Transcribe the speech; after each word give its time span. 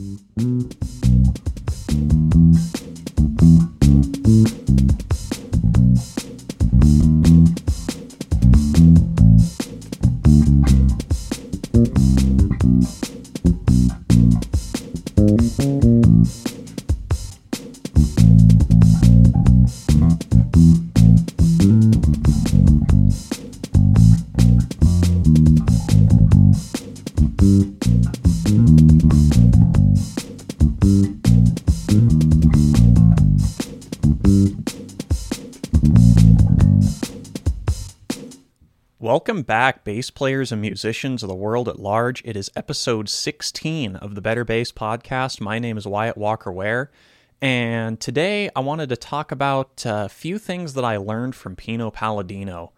Mm-hmm. 0.00 0.49
Welcome 39.00 39.42
back, 39.42 39.82
bass 39.82 40.10
players 40.10 40.52
and 40.52 40.60
musicians 40.60 41.22
of 41.22 41.28
the 41.28 41.34
world 41.34 41.68
at 41.68 41.80
large. 41.80 42.22
It 42.24 42.36
is 42.36 42.48
episode 42.54 43.08
16 43.08 43.96
of 43.96 44.14
the 44.14 44.20
Better 44.20 44.44
Bass 44.44 44.70
Podcast. 44.70 45.40
My 45.40 45.58
name 45.58 45.76
is 45.76 45.86
Wyatt 45.86 46.16
Walker 46.16 46.52
Ware, 46.52 46.92
and 47.42 47.98
today 47.98 48.50
I 48.54 48.60
wanted 48.60 48.90
to 48.90 48.96
talk 48.96 49.32
about 49.32 49.82
a 49.84 50.08
few 50.08 50.38
things 50.38 50.74
that 50.74 50.84
I 50.84 50.96
learned 50.96 51.34
from 51.34 51.56
Pino 51.56 51.90
Palladino 51.90 52.72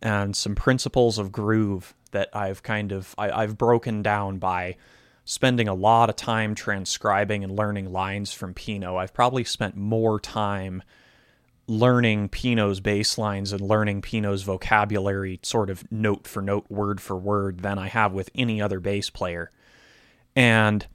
and 0.00 0.34
some 0.34 0.54
principles 0.54 1.18
of 1.18 1.32
groove 1.32 1.94
that 2.12 2.30
I've 2.32 2.62
kind 2.62 2.92
of 2.92 3.14
I, 3.18 3.30
I've 3.30 3.58
broken 3.58 4.02
down 4.02 4.38
by 4.38 4.76
spending 5.24 5.68
a 5.68 5.74
lot 5.74 6.10
of 6.10 6.16
time 6.16 6.54
transcribing 6.54 7.42
and 7.42 7.56
learning 7.56 7.92
lines 7.92 8.32
from 8.32 8.54
Pino. 8.54 8.96
I've 8.96 9.14
probably 9.14 9.44
spent 9.44 9.76
more 9.76 10.20
time 10.20 10.82
learning 11.66 12.28
Pino's 12.28 12.80
bass 12.80 13.16
lines 13.16 13.52
and 13.52 13.60
learning 13.60 14.02
Pino's 14.02 14.42
vocabulary 14.42 15.40
sort 15.42 15.70
of 15.70 15.90
note 15.90 16.26
for 16.26 16.42
note, 16.42 16.66
word 16.68 17.00
for 17.00 17.16
word 17.16 17.60
than 17.60 17.78
I 17.78 17.88
have 17.88 18.12
with 18.12 18.30
any 18.34 18.60
other 18.60 18.80
bass 18.80 19.08
player. 19.08 19.50
And 20.36 20.86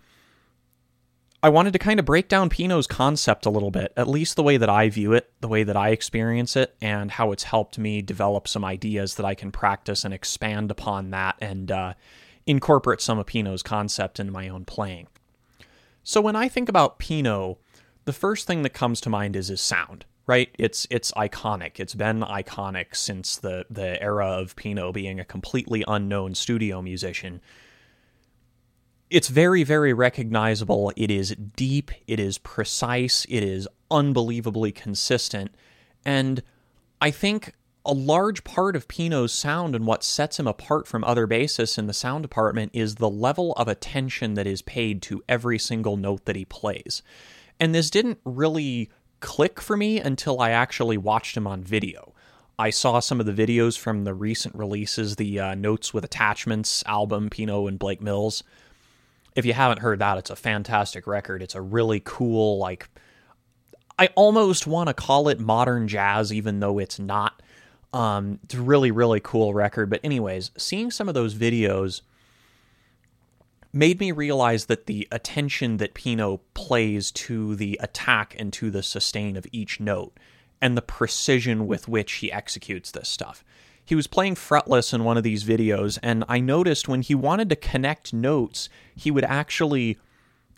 I 1.41 1.49
wanted 1.49 1.73
to 1.73 1.79
kind 1.79 1.99
of 1.99 2.05
break 2.05 2.27
down 2.27 2.49
Pino's 2.49 2.85
concept 2.85 3.45
a 3.45 3.49
little 3.49 3.71
bit, 3.71 3.93
at 3.95 4.09
least 4.09 4.35
the 4.35 4.43
way 4.43 4.57
that 4.57 4.69
I 4.69 4.89
view 4.89 5.13
it, 5.13 5.31
the 5.39 5.47
way 5.47 5.63
that 5.63 5.77
I 5.77 5.89
experience 5.89 6.55
it, 6.55 6.75
and 6.81 7.09
how 7.09 7.31
it's 7.31 7.43
helped 7.43 7.79
me 7.79 8.01
develop 8.01 8.47
some 8.47 8.65
ideas 8.65 9.15
that 9.15 9.25
I 9.25 9.35
can 9.35 9.51
practice 9.51 10.03
and 10.03 10.13
expand 10.13 10.69
upon 10.69 11.11
that 11.11 11.35
and 11.39 11.71
uh, 11.71 11.93
incorporate 12.49 12.99
some 12.99 13.19
of 13.19 13.27
Pino's 13.27 13.61
concept 13.61 14.19
into 14.19 14.33
my 14.33 14.49
own 14.49 14.65
playing. 14.65 15.07
So 16.03 16.19
when 16.19 16.35
I 16.35 16.47
think 16.47 16.67
about 16.67 16.97
Pino, 16.97 17.59
the 18.05 18.13
first 18.13 18.47
thing 18.47 18.63
that 18.63 18.71
comes 18.71 18.99
to 19.01 19.09
mind 19.09 19.35
is 19.35 19.49
his 19.49 19.61
sound 19.61 20.05
right? 20.29 20.53
It's 20.59 20.85
it's 20.91 21.11
iconic. 21.13 21.79
It's 21.79 21.95
been 21.95 22.19
iconic 22.19 22.95
since 22.95 23.35
the 23.37 23.65
the 23.67 23.99
era 23.99 24.27
of 24.27 24.55
Pino 24.55 24.91
being 24.91 25.19
a 25.19 25.25
completely 25.25 25.83
unknown 25.87 26.35
studio 26.35 26.83
musician. 26.83 27.41
It's 29.09 29.27
very 29.27 29.63
very 29.63 29.91
recognizable. 29.91 30.93
It 30.95 31.09
is 31.09 31.35
deep, 31.55 31.89
it 32.05 32.19
is 32.19 32.37
precise, 32.37 33.25
it 33.27 33.41
is 33.41 33.67
unbelievably 33.89 34.73
consistent. 34.73 35.49
And 36.05 36.43
I 37.01 37.09
think 37.09 37.55
a 37.89 37.93
large 37.93 38.43
part 38.43 38.75
of 38.75 38.87
Pino's 38.87 39.33
sound 39.33 39.75
and 39.75 39.87
what 39.87 40.03
sets 40.03 40.37
him 40.39 40.45
apart 40.45 40.85
from 40.87 41.03
other 41.03 41.25
bassists 41.25 41.79
in 41.79 41.87
the 41.87 41.93
sound 41.93 42.21
department 42.21 42.69
is 42.71 42.95
the 42.95 43.09
level 43.09 43.53
of 43.53 43.67
attention 43.67 44.35
that 44.35 44.45
is 44.45 44.61
paid 44.61 45.01
to 45.01 45.23
every 45.27 45.57
single 45.57 45.97
note 45.97 46.25
that 46.25 46.35
he 46.35 46.45
plays. 46.45 47.01
And 47.59 47.73
this 47.73 47.89
didn't 47.89 48.19
really 48.23 48.91
click 49.21 49.59
for 49.59 49.75
me 49.75 49.99
until 49.99 50.39
I 50.39 50.51
actually 50.51 50.97
watched 50.97 51.35
him 51.35 51.47
on 51.47 51.63
video. 51.63 52.13
I 52.59 52.69
saw 52.69 52.99
some 52.99 53.19
of 53.19 53.25
the 53.25 53.33
videos 53.33 53.75
from 53.75 54.03
the 54.03 54.13
recent 54.13 54.53
releases, 54.53 55.15
the 55.15 55.39
uh, 55.39 55.55
Notes 55.55 55.91
with 55.91 56.03
Attachments 56.03 56.83
album, 56.85 57.31
Pino 57.31 57.65
and 57.65 57.79
Blake 57.79 58.01
Mills. 58.01 58.43
If 59.35 59.47
you 59.47 59.53
haven't 59.53 59.79
heard 59.79 59.97
that, 59.97 60.19
it's 60.19 60.29
a 60.29 60.35
fantastic 60.35 61.07
record. 61.07 61.41
It's 61.41 61.55
a 61.55 61.61
really 61.61 62.03
cool, 62.05 62.59
like, 62.59 62.87
I 63.97 64.09
almost 64.13 64.67
want 64.67 64.89
to 64.89 64.93
call 64.93 65.27
it 65.27 65.39
modern 65.39 65.87
jazz, 65.87 66.31
even 66.31 66.59
though 66.59 66.77
it's 66.77 66.99
not. 66.99 67.41
Um, 67.93 68.39
it's 68.43 68.55
a 68.55 68.61
really, 68.61 68.91
really 68.91 69.19
cool 69.19 69.53
record. 69.53 69.89
But, 69.89 70.01
anyways, 70.03 70.51
seeing 70.57 70.91
some 70.91 71.07
of 71.07 71.15
those 71.15 71.33
videos 71.33 72.01
made 73.71 73.99
me 73.99 74.11
realize 74.11 74.65
that 74.65 74.87
the 74.87 75.07
attention 75.11 75.77
that 75.77 75.93
Pino 75.93 76.41
plays 76.53 77.11
to 77.11 77.55
the 77.55 77.79
attack 77.81 78.35
and 78.39 78.51
to 78.53 78.71
the 78.71 78.83
sustain 78.83 79.37
of 79.37 79.45
each 79.51 79.79
note 79.79 80.17
and 80.61 80.75
the 80.75 80.81
precision 80.81 81.67
with 81.67 81.87
which 81.87 82.13
he 82.13 82.31
executes 82.31 82.91
this 82.91 83.07
stuff. 83.07 83.43
He 83.83 83.95
was 83.95 84.07
playing 84.07 84.35
fretless 84.35 84.93
in 84.93 85.03
one 85.03 85.17
of 85.17 85.23
these 85.23 85.43
videos, 85.43 85.97
and 86.03 86.23
I 86.27 86.39
noticed 86.39 86.87
when 86.87 87.01
he 87.01 87.15
wanted 87.15 87.49
to 87.49 87.55
connect 87.55 88.13
notes, 88.13 88.69
he 88.95 89.09
would 89.09 89.23
actually 89.23 89.97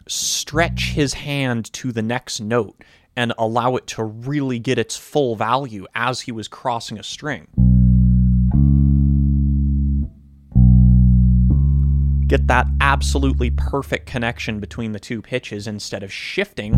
stretch 0.08 0.92
his 0.92 1.13
hand 1.13 1.72
to 1.74 1.92
the 1.92 2.02
next 2.02 2.40
note 2.42 2.84
and 3.22 3.34
allow 3.38 3.76
it 3.76 3.86
to 3.86 4.04
really 4.04 4.58
get 4.58 4.80
its 4.80 4.98
full 4.98 5.36
value 5.36 5.86
as 5.94 6.22
he 6.22 6.32
was 6.32 6.48
crossing 6.48 6.98
a 6.98 7.04
string. 7.04 7.48
get 12.28 12.48
that 12.48 12.66
absolutely 12.80 13.50
perfect 13.50 14.06
connection 14.06 14.62
between 14.62 14.94
the 14.94 15.00
two 15.02 15.22
pitches 15.22 15.68
instead 15.68 16.02
of 16.02 16.14
shifting, 16.14 16.74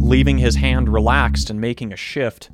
leaving 0.00 0.38
his 0.38 0.54
hand 0.54 0.88
relaxed 0.88 1.50
and 1.50 1.60
making 1.60 1.92
a 1.92 1.96
shift. 1.96 2.48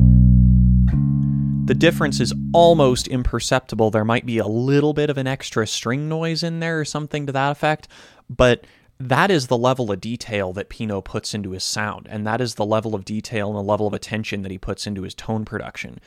The 1.66 1.74
difference 1.76 2.18
is 2.18 2.32
almost 2.54 3.08
imperceptible. 3.08 3.90
There 3.90 4.06
might 4.06 4.24
be 4.24 4.38
a 4.38 4.46
little 4.46 4.94
bit 4.94 5.10
of 5.10 5.18
an 5.18 5.26
extra 5.26 5.66
string 5.66 6.08
noise 6.08 6.42
in 6.42 6.60
there 6.60 6.80
or 6.80 6.86
something 6.86 7.26
to 7.26 7.32
that 7.32 7.52
effect, 7.52 7.88
but 8.30 8.64
that 9.00 9.30
is 9.30 9.46
the 9.46 9.56
level 9.56 9.92
of 9.92 10.00
detail 10.00 10.52
that 10.54 10.68
Pino 10.68 11.00
puts 11.00 11.34
into 11.34 11.52
his 11.52 11.64
sound, 11.64 12.06
and 12.10 12.26
that 12.26 12.40
is 12.40 12.56
the 12.56 12.66
level 12.66 12.94
of 12.94 13.04
detail 13.04 13.48
and 13.48 13.56
the 13.56 13.70
level 13.70 13.86
of 13.86 13.94
attention 13.94 14.42
that 14.42 14.50
he 14.50 14.58
puts 14.58 14.86
into 14.86 15.02
his 15.02 15.14
tone 15.14 15.44
production. 15.44 16.00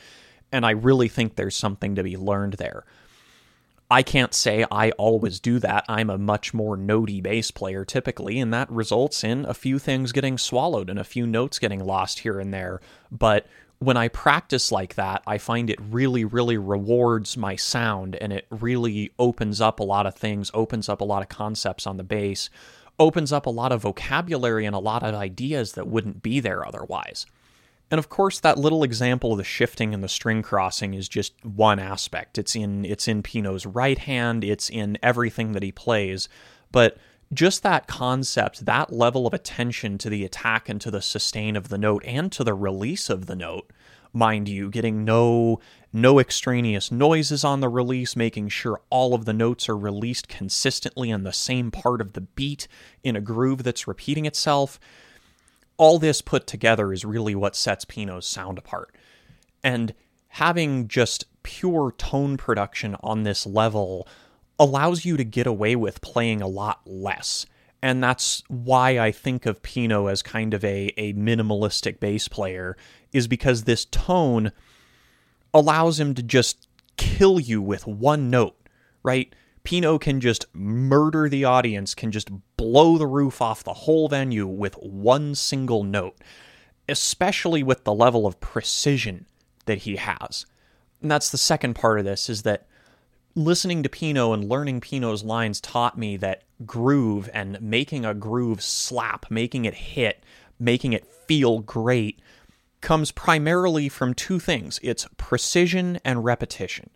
And 0.51 0.65
I 0.65 0.71
really 0.71 1.07
think 1.07 1.35
there's 1.35 1.55
something 1.55 1.95
to 1.95 2.03
be 2.03 2.17
learned 2.17 2.53
there. 2.53 2.83
I 3.89 4.03
can't 4.03 4.33
say 4.33 4.65
I 4.71 4.91
always 4.91 5.39
do 5.41 5.59
that. 5.59 5.83
I'm 5.89 6.09
a 6.09 6.17
much 6.17 6.53
more 6.53 6.77
notey 6.77 7.21
bass 7.21 7.51
player 7.51 7.83
typically, 7.83 8.39
and 8.39 8.53
that 8.53 8.71
results 8.71 9.23
in 9.23 9.45
a 9.45 9.53
few 9.53 9.79
things 9.79 10.13
getting 10.13 10.37
swallowed 10.37 10.89
and 10.89 10.97
a 10.97 11.03
few 11.03 11.27
notes 11.27 11.59
getting 11.59 11.83
lost 11.83 12.19
here 12.19 12.39
and 12.39 12.53
there. 12.53 12.79
But 13.11 13.47
when 13.79 13.97
I 13.97 14.07
practice 14.07 14.71
like 14.71 14.95
that, 14.95 15.23
I 15.25 15.37
find 15.37 15.69
it 15.69 15.79
really, 15.81 16.23
really 16.23 16.57
rewards 16.57 17.35
my 17.35 17.55
sound 17.55 18.15
and 18.15 18.31
it 18.31 18.45
really 18.49 19.11
opens 19.17 19.59
up 19.59 19.79
a 19.79 19.83
lot 19.83 20.05
of 20.05 20.15
things, 20.15 20.51
opens 20.53 20.87
up 20.87 21.01
a 21.01 21.05
lot 21.05 21.21
of 21.21 21.29
concepts 21.29 21.85
on 21.85 21.97
the 21.97 22.03
bass, 22.03 22.49
opens 22.99 23.31
up 23.31 23.45
a 23.45 23.51
lot 23.51 23.71
of 23.71 23.81
vocabulary 23.81 24.65
and 24.65 24.75
a 24.75 24.79
lot 24.79 25.03
of 25.03 25.15
ideas 25.15 25.73
that 25.73 25.87
wouldn't 25.87 26.21
be 26.21 26.39
there 26.39 26.65
otherwise. 26.65 27.25
And 27.89 27.99
of 27.99 28.07
course, 28.07 28.39
that 28.39 28.57
little 28.57 28.83
example 28.83 29.33
of 29.33 29.37
the 29.37 29.43
shifting 29.43 29.93
and 29.93 30.01
the 30.01 30.07
string 30.07 30.41
crossing 30.41 30.93
is 30.93 31.09
just 31.09 31.33
one 31.43 31.77
aspect. 31.77 32.37
It's 32.37 32.55
in 32.55 32.85
it's 32.85 33.07
in 33.07 33.21
Pino's 33.21 33.65
right 33.65 33.97
hand, 33.97 34.45
it's 34.45 34.69
in 34.69 34.97
everything 35.03 35.51
that 35.51 35.63
he 35.63 35.73
plays. 35.73 36.29
But 36.71 36.97
just 37.33 37.63
that 37.63 37.87
concept, 37.87 38.65
that 38.65 38.93
level 38.93 39.27
of 39.27 39.33
attention 39.33 39.97
to 39.99 40.09
the 40.09 40.23
attack 40.23 40.69
and 40.69 40.79
to 40.81 40.91
the 40.91 41.01
sustain 41.01 41.55
of 41.57 41.67
the 41.69 41.77
note 41.77 42.03
and 42.05 42.31
to 42.31 42.43
the 42.43 42.53
release 42.53 43.09
of 43.09 43.25
the 43.25 43.35
note, 43.35 43.69
mind 44.13 44.47
you, 44.47 44.69
getting 44.69 45.03
no 45.03 45.59
no 45.93 46.19
extraneous 46.19 46.91
noises 46.91 47.43
on 47.43 47.59
the 47.59 47.67
release, 47.67 48.15
making 48.15 48.47
sure 48.47 48.81
all 48.89 49.13
of 49.13 49.25
the 49.25 49.33
notes 49.33 49.67
are 49.67 49.77
released 49.77 50.29
consistently 50.29 51.11
on 51.11 51.23
the 51.23 51.33
same 51.33 51.69
part 51.69 51.99
of 51.99 52.13
the 52.13 52.21
beat 52.21 52.67
in 53.03 53.15
a 53.15 53.21
groove 53.21 53.63
that's 53.63 53.87
repeating 53.87 54.25
itself 54.25 54.79
all 55.81 55.97
this 55.97 56.21
put 56.21 56.45
together 56.45 56.93
is 56.93 57.03
really 57.03 57.33
what 57.33 57.55
sets 57.55 57.85
Pino's 57.85 58.27
sound 58.27 58.59
apart. 58.59 58.95
And 59.63 59.95
having 60.27 60.87
just 60.87 61.25
pure 61.41 61.91
tone 61.97 62.37
production 62.37 62.95
on 63.01 63.23
this 63.23 63.47
level 63.47 64.07
allows 64.59 65.05
you 65.05 65.17
to 65.17 65.23
get 65.23 65.47
away 65.47 65.75
with 65.75 65.99
playing 66.01 66.39
a 66.39 66.47
lot 66.47 66.81
less. 66.85 67.47
And 67.81 68.03
that's 68.03 68.43
why 68.47 68.99
I 68.99 69.11
think 69.11 69.47
of 69.47 69.63
Pino 69.63 70.05
as 70.05 70.21
kind 70.21 70.53
of 70.53 70.63
a, 70.63 70.93
a 70.97 71.13
minimalistic 71.13 71.99
bass 71.99 72.27
player, 72.27 72.77
is 73.13 73.27
because 73.27 73.63
this 73.63 73.85
tone 73.85 74.51
allows 75.53 75.99
him 75.99 76.13
to 76.15 76.23
just 76.23 76.67
kill 76.97 77.39
you 77.39 77.61
with 77.61 77.87
one 77.87 78.29
note, 78.29 78.55
right? 79.03 79.33
Pino 79.63 79.99
can 79.99 80.19
just 80.19 80.45
murder 80.53 81.29
the 81.29 81.45
audience, 81.45 81.93
can 81.93 82.11
just 82.11 82.29
blow 82.57 82.97
the 82.97 83.07
roof 83.07 83.41
off 83.41 83.63
the 83.63 83.73
whole 83.73 84.07
venue 84.07 84.47
with 84.47 84.75
one 84.75 85.35
single 85.35 85.83
note, 85.83 86.17
especially 86.89 87.61
with 87.61 87.83
the 87.83 87.93
level 87.93 88.25
of 88.25 88.39
precision 88.39 89.25
that 89.65 89.79
he 89.79 89.97
has. 89.97 90.45
And 91.01 91.11
that's 91.11 91.29
the 91.29 91.37
second 91.37 91.75
part 91.75 91.99
of 91.99 92.05
this 92.05 92.29
is 92.29 92.43
that 92.43 92.67
listening 93.35 93.83
to 93.83 93.89
Pino 93.89 94.33
and 94.33 94.49
learning 94.49 94.81
Pino's 94.81 95.23
lines 95.23 95.61
taught 95.61 95.97
me 95.97 96.17
that 96.17 96.43
groove 96.65 97.29
and 97.33 97.61
making 97.61 98.05
a 98.05 98.13
groove 98.13 98.61
slap, 98.61 99.29
making 99.29 99.65
it 99.65 99.73
hit, 99.73 100.23
making 100.59 100.93
it 100.93 101.05
feel 101.05 101.59
great 101.59 102.19
comes 102.81 103.11
primarily 103.11 103.87
from 103.89 104.13
two 104.13 104.39
things 104.39 104.79
it's 104.83 105.07
precision 105.17 105.99
and 106.03 106.23
repetition. 106.23 106.89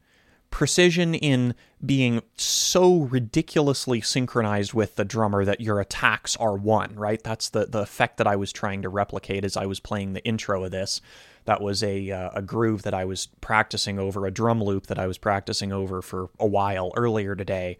Precision 0.52 1.14
in 1.14 1.54
being 1.86 2.22
so 2.38 3.02
ridiculously 3.02 4.00
synchronized 4.00 4.74
with 4.74 4.96
the 4.96 5.04
drummer 5.04 5.44
that 5.44 5.60
your 5.60 5.80
attacks 5.80 6.38
are 6.38 6.56
one, 6.56 6.96
right? 6.96 7.22
That's 7.22 7.50
the, 7.50 7.66
the 7.66 7.82
effect 7.82 8.18
that 8.18 8.28
I 8.28 8.38
was 8.38 8.54
trying 8.54 8.82
to 8.84 8.90
replicate 8.90 9.44
as 9.44 9.58
I 9.58 9.66
was 9.66 9.80
playing 9.80 10.14
the 10.14 10.24
intro 10.24 10.64
of 10.64 10.72
this. 10.72 11.02
That 11.44 11.62
was 11.62 11.84
a, 11.84 12.10
uh, 12.10 12.30
a 12.36 12.42
groove 12.42 12.84
that 12.84 12.94
I 12.94 13.04
was 13.04 13.28
practicing 13.42 14.00
over, 14.00 14.26
a 14.26 14.32
drum 14.32 14.64
loop 14.64 14.88
that 14.88 14.98
I 14.98 15.08
was 15.08 15.18
practicing 15.18 15.74
over 15.74 16.02
for 16.02 16.30
a 16.40 16.48
while 16.48 16.92
earlier 16.96 17.36
today 17.36 17.78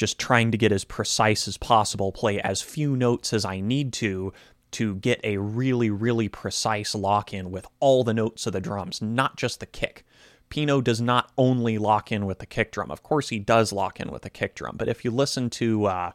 just 0.00 0.18
trying 0.18 0.50
to 0.50 0.56
get 0.56 0.72
as 0.72 0.82
precise 0.82 1.46
as 1.46 1.58
possible, 1.58 2.10
play 2.10 2.40
as 2.40 2.62
few 2.62 2.96
notes 2.96 3.34
as 3.34 3.44
I 3.44 3.60
need 3.60 3.92
to 3.94 4.32
to 4.72 4.94
get 4.96 5.20
a 5.24 5.36
really, 5.38 5.90
really 5.90 6.28
precise 6.28 6.94
lock 6.94 7.32
in 7.32 7.50
with 7.50 7.66
all 7.80 8.04
the 8.04 8.14
notes 8.14 8.46
of 8.46 8.52
the 8.52 8.60
drums, 8.60 9.02
not 9.02 9.36
just 9.36 9.60
the 9.60 9.66
kick. 9.66 10.04
Pino 10.48 10.80
does 10.80 11.00
not 11.00 11.30
only 11.38 11.78
lock 11.78 12.10
in 12.10 12.26
with 12.26 12.40
the 12.40 12.46
kick 12.46 12.72
drum. 12.72 12.90
Of 12.90 13.02
course, 13.02 13.28
he 13.28 13.38
does 13.38 13.72
lock 13.72 14.00
in 14.00 14.10
with 14.10 14.22
the 14.22 14.30
kick 14.30 14.54
drum, 14.54 14.76
but 14.76 14.88
if 14.88 15.04
you 15.04 15.10
listen 15.10 15.48
to 15.50 15.86
uh, 15.86 16.12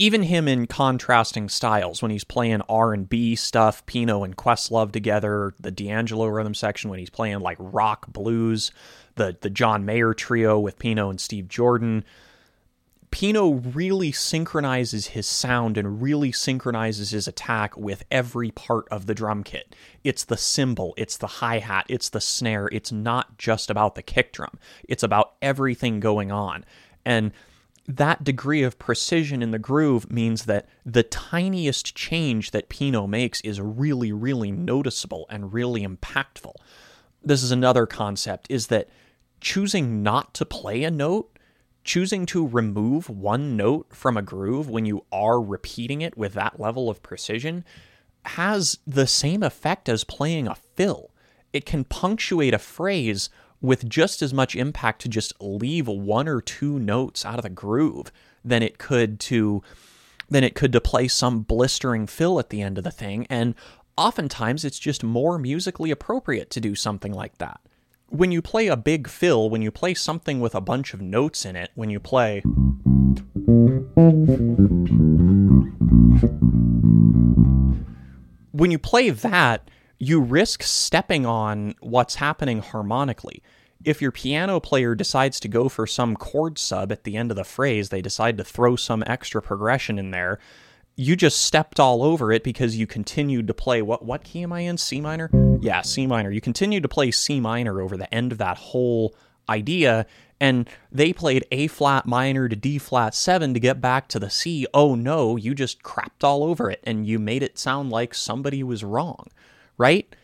even 0.00 0.22
him 0.22 0.48
in 0.48 0.66
contrasting 0.66 1.48
styles, 1.48 2.00
when 2.00 2.10
he's 2.10 2.24
playing 2.24 2.62
R 2.68 2.94
and 2.94 3.08
B 3.08 3.36
stuff, 3.36 3.84
Pino 3.84 4.22
and 4.22 4.36
Questlove 4.36 4.92
together, 4.92 5.54
the 5.60 5.70
D'Angelo 5.70 6.26
rhythm 6.26 6.54
section 6.54 6.90
when 6.90 6.98
he's 6.98 7.10
playing 7.10 7.40
like 7.40 7.58
rock 7.58 8.10
blues, 8.12 8.70
the 9.16 9.36
the 9.40 9.50
John 9.50 9.84
Mayer 9.84 10.14
trio 10.14 10.58
with 10.58 10.78
Pino 10.78 11.10
and 11.10 11.20
Steve 11.20 11.48
Jordan, 11.48 12.04
Pino 13.10 13.50
really 13.50 14.12
synchronizes 14.12 15.08
his 15.08 15.26
sound 15.26 15.76
and 15.76 16.00
really 16.00 16.30
synchronizes 16.30 17.10
his 17.10 17.26
attack 17.26 17.76
with 17.76 18.04
every 18.10 18.52
part 18.52 18.86
of 18.90 19.06
the 19.06 19.14
drum 19.14 19.42
kit. 19.42 19.74
It's 20.04 20.24
the 20.24 20.36
cymbal, 20.36 20.94
it's 20.96 21.16
the 21.16 21.26
hi 21.26 21.58
hat, 21.58 21.86
it's 21.88 22.08
the 22.08 22.20
snare. 22.20 22.68
It's 22.70 22.92
not 22.92 23.36
just 23.36 23.68
about 23.68 23.96
the 23.96 24.02
kick 24.02 24.32
drum, 24.32 24.58
it's 24.88 25.02
about 25.02 25.34
everything 25.42 25.98
going 25.98 26.30
on. 26.30 26.64
And 27.04 27.32
that 27.88 28.22
degree 28.22 28.62
of 28.62 28.78
precision 28.78 29.42
in 29.42 29.50
the 29.50 29.58
groove 29.58 30.10
means 30.12 30.44
that 30.44 30.68
the 30.86 31.02
tiniest 31.02 31.96
change 31.96 32.52
that 32.52 32.68
Pino 32.68 33.08
makes 33.08 33.40
is 33.40 33.60
really, 33.60 34.12
really 34.12 34.52
noticeable 34.52 35.26
and 35.28 35.52
really 35.52 35.84
impactful. 35.84 36.54
This 37.24 37.42
is 37.42 37.50
another 37.50 37.86
concept 37.86 38.46
is 38.48 38.68
that 38.68 38.88
choosing 39.40 40.04
not 40.04 40.32
to 40.34 40.46
play 40.46 40.84
a 40.84 40.90
note 40.90 41.36
choosing 41.84 42.26
to 42.26 42.46
remove 42.46 43.08
one 43.08 43.56
note 43.56 43.86
from 43.90 44.16
a 44.16 44.22
groove 44.22 44.68
when 44.68 44.84
you 44.84 45.04
are 45.10 45.40
repeating 45.40 46.02
it 46.02 46.16
with 46.16 46.34
that 46.34 46.60
level 46.60 46.90
of 46.90 47.02
precision 47.02 47.64
has 48.26 48.78
the 48.86 49.06
same 49.06 49.42
effect 49.42 49.88
as 49.88 50.04
playing 50.04 50.46
a 50.46 50.54
fill. 50.54 51.10
It 51.52 51.64
can 51.64 51.84
punctuate 51.84 52.54
a 52.54 52.58
phrase 52.58 53.30
with 53.60 53.88
just 53.88 54.22
as 54.22 54.32
much 54.32 54.56
impact 54.56 55.02
to 55.02 55.08
just 55.08 55.34
leave 55.40 55.86
one 55.86 56.28
or 56.28 56.40
two 56.40 56.78
notes 56.78 57.24
out 57.24 57.38
of 57.38 57.42
the 57.42 57.50
groove 57.50 58.10
than 58.44 58.62
it 58.62 58.78
could 58.78 59.20
to 59.20 59.62
than 60.28 60.44
it 60.44 60.54
could 60.54 60.72
to 60.72 60.80
play 60.80 61.08
some 61.08 61.40
blistering 61.40 62.06
fill 62.06 62.38
at 62.38 62.50
the 62.50 62.62
end 62.62 62.78
of 62.78 62.84
the 62.84 62.90
thing 62.90 63.26
and 63.28 63.54
oftentimes 63.98 64.64
it's 64.64 64.78
just 64.78 65.02
more 65.02 65.38
musically 65.38 65.90
appropriate 65.90 66.50
to 66.50 66.60
do 66.60 66.74
something 66.74 67.12
like 67.12 67.36
that 67.38 67.60
when 68.10 68.32
you 68.32 68.42
play 68.42 68.66
a 68.66 68.76
big 68.76 69.08
fill, 69.08 69.48
when 69.48 69.62
you 69.62 69.70
play 69.70 69.94
something 69.94 70.40
with 70.40 70.54
a 70.54 70.60
bunch 70.60 70.92
of 70.92 71.00
notes 71.00 71.44
in 71.44 71.54
it, 71.56 71.70
when 71.74 71.90
you 71.90 72.00
play. 72.00 72.42
When 78.50 78.70
you 78.70 78.78
play 78.78 79.10
that, 79.10 79.70
you 79.98 80.20
risk 80.20 80.64
stepping 80.64 81.24
on 81.24 81.74
what's 81.80 82.16
happening 82.16 82.60
harmonically. 82.60 83.42
If 83.84 84.02
your 84.02 84.12
piano 84.12 84.60
player 84.60 84.94
decides 84.94 85.38
to 85.40 85.48
go 85.48 85.68
for 85.68 85.86
some 85.86 86.16
chord 86.16 86.58
sub 86.58 86.90
at 86.92 87.04
the 87.04 87.16
end 87.16 87.30
of 87.30 87.36
the 87.36 87.44
phrase, 87.44 87.88
they 87.88 88.02
decide 88.02 88.36
to 88.38 88.44
throw 88.44 88.76
some 88.76 89.04
extra 89.06 89.40
progression 89.40 89.98
in 89.98 90.10
there, 90.10 90.40
you 91.00 91.16
just 91.16 91.40
stepped 91.40 91.80
all 91.80 92.02
over 92.02 92.30
it 92.30 92.44
because 92.44 92.76
you 92.76 92.86
continued 92.86 93.46
to 93.46 93.54
play 93.54 93.80
what 93.80 94.04
what 94.04 94.22
key 94.22 94.42
am 94.42 94.52
I 94.52 94.60
in? 94.60 94.76
C 94.76 95.00
minor? 95.00 95.30
Yeah, 95.62 95.80
C 95.80 96.06
minor. 96.06 96.30
You 96.30 96.42
continued 96.42 96.82
to 96.82 96.90
play 96.90 97.10
C 97.10 97.40
minor 97.40 97.80
over 97.80 97.96
the 97.96 98.12
end 98.14 98.32
of 98.32 98.38
that 98.38 98.58
whole 98.58 99.14
idea 99.48 100.04
and 100.40 100.68
they 100.92 101.14
played 101.14 101.46
A 101.52 101.68
flat 101.68 102.04
minor 102.04 102.50
to 102.50 102.54
D 102.54 102.76
flat 102.76 103.14
7 103.14 103.54
to 103.54 103.60
get 103.60 103.80
back 103.80 104.08
to 104.08 104.18
the 104.18 104.28
C. 104.28 104.66
Oh 104.74 104.94
no, 104.94 105.36
you 105.36 105.54
just 105.54 105.82
crapped 105.82 106.22
all 106.22 106.44
over 106.44 106.70
it 106.70 106.80
and 106.84 107.06
you 107.06 107.18
made 107.18 107.42
it 107.42 107.58
sound 107.58 107.88
like 107.88 108.12
somebody 108.12 108.62
was 108.62 108.84
wrong, 108.84 109.26
right? 109.78 110.14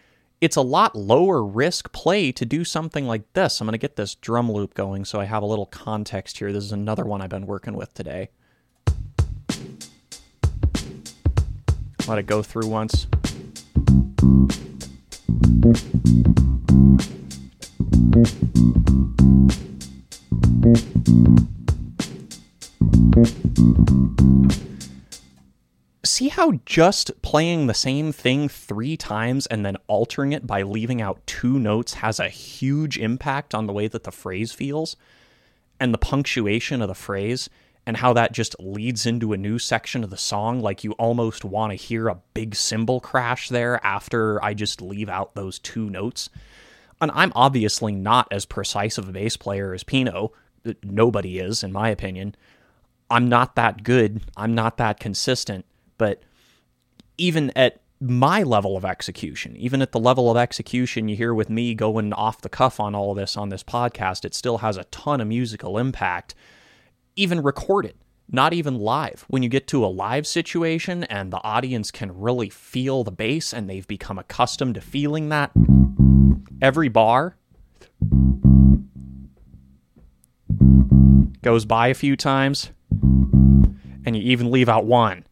It's 0.43 0.57
a 0.57 0.61
lot 0.61 0.95
lower 0.95 1.43
risk 1.43 1.91
play 1.93 2.33
to 2.33 2.45
do 2.45 2.65
something 2.65 3.07
like 3.07 3.33
this. 3.33 3.63
I'm 3.63 3.67
going 3.67 3.73
to 3.73 3.79
get 3.79 3.97
this 3.97 4.15
drum 4.15 4.53
loop 4.53 4.75
going 4.75 5.07
so 5.07 5.21
I 5.21 5.25
have 5.25 5.43
a 5.43 5.47
little 5.47 5.65
context 5.65 6.37
here. 6.37 6.53
This 6.53 6.65
is 6.65 6.73
another 6.73 7.07
one 7.07 7.23
I've 7.23 7.31
been 7.31 7.47
working 7.47 7.73
with 7.73 7.95
today. 7.95 8.29
Let 12.09 12.19
it 12.19 12.27
go 12.27 12.41
through 12.41 12.69
once. 12.69 13.07
See 26.05 26.29
how 26.29 26.53
just 26.65 27.11
playing 27.23 27.67
the 27.67 27.75
same 27.75 28.13
thing 28.13 28.49
three 28.49 28.97
times 28.97 29.47
and 29.47 29.67
then 29.67 29.77
altering 29.89 30.33
it 30.33 30.47
by 30.47 30.63
leaving 30.63 31.03
out 31.03 31.27
two 31.27 31.59
notes 31.59 31.95
has 31.95 32.21
a 32.21 32.29
huge 32.29 32.97
impact 32.97 33.53
on 33.55 33.67
the 33.67 33.73
way 33.73 33.89
that 33.89 34.05
the 34.05 34.13
phrase 34.13 34.53
feels 34.53 34.97
and 35.81 35.93
the 35.93 35.99
punctuation 35.99 36.81
of 36.81 36.89
the 36.89 36.95
phrase? 36.95 37.51
And 37.87 37.97
how 37.97 38.13
that 38.13 38.33
just 38.33 38.57
leads 38.59 39.07
into 39.07 39.33
a 39.33 39.37
new 39.37 39.59
section 39.59 40.03
of 40.03 40.11
the 40.11 40.17
song. 40.17 40.61
Like 40.61 40.83
you 40.83 40.93
almost 40.93 41.45
want 41.45 41.71
to 41.71 41.77
hear 41.77 42.09
a 42.09 42.19
big 42.35 42.57
cymbal 42.57 43.01
crash 43.01 43.49
there 43.49 43.85
after 43.87 44.43
I 44.45 44.55
just 44.55 44.83
leave 44.83 45.09
out 45.09 45.35
those 45.37 45.61
two 45.61 45.89
notes. 45.89 46.29
And 47.01 47.13
I'm 47.15 47.33
obviously 47.37 47.93
not 47.95 48.27
as 48.33 48.45
precise 48.45 48.99
of 48.99 49.09
a 49.09 49.13
bass 49.13 49.37
player 49.37 49.73
as 49.73 49.85
Pino. 49.85 50.33
Uh, 50.67 50.73
nobody 50.83 51.39
is, 51.39 51.63
in 51.63 51.73
my 51.73 51.89
opinion. 51.91 52.35
I'm 53.09 53.29
not 53.29 53.55
that 53.55 53.85
good. 53.85 54.23
I'm 54.37 54.55
not 54.55 54.79
that 54.79 54.99
consistent. 54.99 55.65
But 55.97 56.23
even 57.17 57.53
at 57.55 57.81
my 58.01 58.43
level 58.43 58.77
of 58.77 58.85
execution, 58.85 59.57
even 59.57 59.81
at 59.81 59.93
the 59.93 60.01
level 60.01 60.31
of 60.31 60.37
execution 60.37 61.09
you 61.09 61.17
hear 61.17 61.33
with 61.33 61.49
me 61.49 61.75
going 61.75 62.13
off 62.13 62.41
the 62.41 62.49
cuff 62.49 62.81
on 62.81 62.95
all 62.97 63.15
this 63.15 63.37
on 63.37 63.51
this 63.51 63.63
podcast, 63.63 64.25
it 64.25 64.35
still 64.35 64.59
has 64.59 64.77
a 64.77 64.85
ton 64.85 65.21
of 65.21 65.29
musical 65.29 65.79
impact 65.79 66.35
even 67.17 67.43
recorded, 67.43 67.97
not 68.31 68.53
even 68.53 68.79
live. 68.79 69.25
When 69.29 69.43
you 69.43 69.49
get 69.49 69.67
to 69.69 69.85
a 69.85 69.89
live 69.89 70.27
situation 70.27 71.05
and 71.05 71.33
the 71.33 71.43
audience 71.43 71.91
can 71.91 72.17
really 72.17 72.51
feel 72.51 73.03
the 73.03 73.11
bass 73.11 73.53
and 73.53 73.69
they've 73.69 73.87
become 73.87 74.19
accustomed 74.19 74.75
to 74.75 74.81
feeling 74.81 75.31
that, 75.31 75.51
every 76.61 76.89
bar 76.89 77.37
goes 81.43 81.65
by 81.65 81.89
a 81.89 81.95
few 81.95 82.17
times 82.17 82.71
and 84.05 84.17
you 84.17 84.23
even 84.23 84.51
leave 84.51 84.69
out 84.69 84.85
one. 84.85 85.25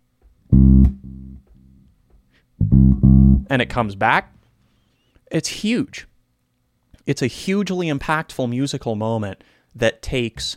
And 3.51 3.61
it 3.61 3.69
comes 3.69 3.95
back. 3.95 4.33
It's 5.31 5.49
huge. 5.49 6.07
It's 7.05 7.21
a 7.21 7.27
hugely 7.27 7.89
impactful 7.89 8.49
musical 8.49 8.95
moment 8.95 9.45
that 9.75 10.01
takes 10.01 10.57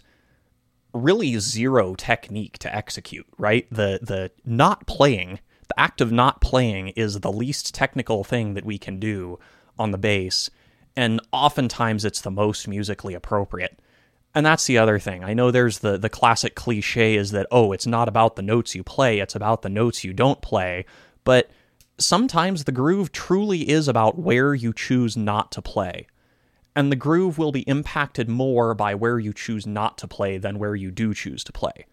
really 0.98 1.38
zero 1.40 1.96
technique 1.96 2.58
to 2.60 2.74
execute, 2.74 3.28
right? 3.38 3.68
The 3.70 4.00
the 4.02 4.32
not 4.46 4.88
playing, 4.88 5.40
the 5.68 5.80
act 5.80 6.02
of 6.02 6.12
not 6.12 6.42
playing 6.42 6.90
is 6.90 7.20
the 7.20 7.32
least 7.32 7.74
technical 7.74 8.24
thing 8.24 8.54
that 8.56 8.66
we 8.66 8.78
can 8.78 9.00
do 9.00 9.40
on 9.78 9.92
the 9.92 9.98
bass, 9.98 10.50
and 10.96 11.22
oftentimes 11.32 12.04
it's 12.06 12.22
the 12.22 12.32
most 12.32 12.68
musically 12.68 13.14
appropriate. 13.14 13.80
And 14.36 14.46
that's 14.46 14.66
the 14.66 14.78
other 14.78 15.00
thing. 15.00 15.24
I 15.24 15.34
know 15.34 15.50
there's 15.50 15.80
the 15.80 15.98
the 15.98 16.10
classic 16.10 16.56
cliche 16.56 17.16
is 17.16 17.32
that 17.32 17.48
oh, 17.52 17.72
it's 17.72 17.88
not 17.88 18.08
about 18.08 18.36
the 18.36 18.42
notes 18.42 18.76
you 18.76 18.84
play, 18.84 19.20
it's 19.20 19.36
about 19.36 19.62
the 19.62 19.70
notes 19.70 20.04
you 20.04 20.14
don't 20.14 20.42
play, 20.42 20.86
but 21.24 21.50
sometimes 21.98 22.64
the 22.64 22.72
groove 22.72 23.12
truly 23.12 23.70
is 23.70 23.88
about 23.88 24.20
where 24.20 24.54
you 24.54 24.74
choose 24.74 25.18
not 25.18 25.52
to 25.54 25.62
play 25.62 26.08
and 26.78 26.92
the 26.92 26.96
groove 26.96 27.40
will 27.40 27.52
be 27.52 27.62
impacted 27.62 28.30
more 28.30 28.76
by 28.76 28.94
where 28.94 29.18
you 29.18 29.34
choose 29.34 29.66
not 29.66 29.98
to 29.98 30.08
play 30.08 30.38
than 30.38 30.60
where 30.60 30.76
you 30.76 30.92
do 30.92 31.12
choose 31.12 31.44
to 31.44 31.52
play. 31.52 31.88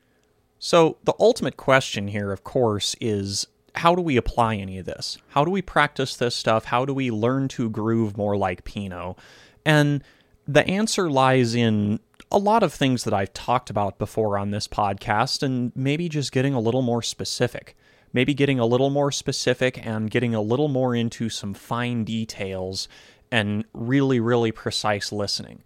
So, 0.58 0.98
the 1.04 1.14
ultimate 1.18 1.56
question 1.56 2.08
here, 2.08 2.30
of 2.30 2.44
course, 2.44 2.94
is 3.00 3.46
how 3.76 3.94
do 3.94 4.02
we 4.02 4.18
apply 4.18 4.56
any 4.56 4.76
of 4.76 4.84
this? 4.84 5.16
How 5.28 5.42
do 5.42 5.50
we 5.50 5.62
practice 5.62 6.14
this 6.14 6.34
stuff? 6.34 6.66
How 6.66 6.84
do 6.84 6.92
we 6.92 7.10
learn 7.10 7.48
to 7.48 7.70
groove 7.70 8.18
more 8.18 8.36
like 8.36 8.64
Pino? 8.64 9.16
And 9.64 10.04
the 10.46 10.68
answer 10.68 11.10
lies 11.10 11.54
in 11.54 11.98
a 12.30 12.36
lot 12.36 12.62
of 12.62 12.74
things 12.74 13.04
that 13.04 13.14
I've 13.14 13.32
talked 13.32 13.70
about 13.70 13.98
before 13.98 14.36
on 14.36 14.50
this 14.50 14.68
podcast, 14.68 15.42
and 15.42 15.72
maybe 15.74 16.10
just 16.10 16.30
getting 16.30 16.52
a 16.52 16.60
little 16.60 16.82
more 16.82 17.00
specific. 17.00 17.74
Maybe 18.12 18.34
getting 18.34 18.60
a 18.60 18.66
little 18.66 18.90
more 18.90 19.10
specific 19.10 19.84
and 19.84 20.10
getting 20.10 20.34
a 20.34 20.42
little 20.42 20.68
more 20.68 20.94
into 20.94 21.30
some 21.30 21.54
fine 21.54 22.04
details 22.04 22.86
and 23.34 23.64
really, 23.74 24.20
really 24.20 24.52
precise 24.52 25.10
listening. 25.10 25.64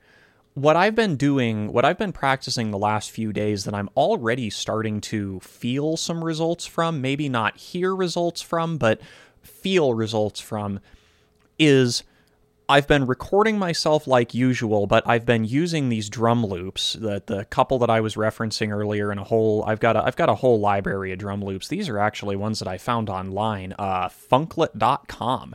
What 0.54 0.74
I've 0.74 0.94
been 0.94 1.16
doing, 1.16 1.70
what 1.70 1.84
I've 1.84 1.98
been 1.98 2.14
practicing 2.14 2.70
the 2.70 2.78
last 2.78 3.10
few 3.10 3.30
days 3.30 3.64
that 3.64 3.74
I'm 3.74 3.90
already 3.94 4.48
starting 4.48 5.02
to 5.02 5.38
feel 5.40 5.98
some 5.98 6.24
results 6.24 6.64
from, 6.64 7.02
maybe 7.02 7.28
not 7.28 7.58
hear 7.58 7.94
results 7.94 8.40
from, 8.40 8.78
but 8.78 9.02
feel 9.42 9.92
results 9.92 10.40
from, 10.40 10.80
is 11.58 12.04
I've 12.70 12.88
been 12.88 13.04
recording 13.04 13.58
myself 13.58 14.06
like 14.06 14.32
usual, 14.32 14.86
but 14.86 15.06
I've 15.06 15.26
been 15.26 15.44
using 15.44 15.90
these 15.90 16.08
drum 16.08 16.46
loops. 16.46 16.94
That 16.94 17.26
the 17.26 17.44
couple 17.44 17.78
that 17.80 17.90
I 17.90 18.00
was 18.00 18.14
referencing 18.14 18.72
earlier 18.72 19.12
in 19.12 19.18
a 19.18 19.24
whole 19.24 19.62
I've 19.66 19.80
got 19.80 19.94
a 19.94 20.04
I've 20.04 20.16
got 20.16 20.30
a 20.30 20.34
whole 20.34 20.58
library 20.58 21.12
of 21.12 21.18
drum 21.18 21.44
loops. 21.44 21.68
These 21.68 21.90
are 21.90 21.98
actually 21.98 22.36
ones 22.36 22.60
that 22.60 22.68
I 22.68 22.78
found 22.78 23.10
online. 23.10 23.74
Uh, 23.78 24.08
Funklet.com. 24.08 25.54